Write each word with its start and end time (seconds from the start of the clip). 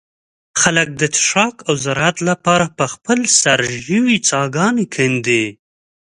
خلک 0.61 0.87
د 1.01 1.03
څښاک 1.15 1.55
او 1.67 1.73
زراعت 1.85 2.17
له 2.27 2.35
پاره 2.45 2.67
په 2.77 2.85
خپل 2.93 3.19
سر 3.39 3.59
ژوې 3.85 4.17
څاګانې 4.29 4.85
کندي. 4.95 5.45